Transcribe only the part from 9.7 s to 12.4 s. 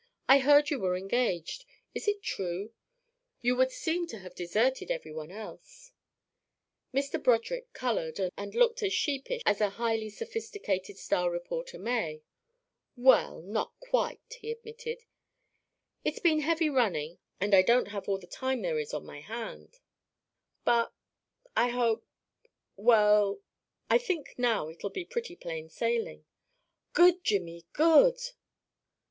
highly sophisticated star reporter may.